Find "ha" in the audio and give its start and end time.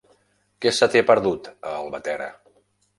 1.03-1.07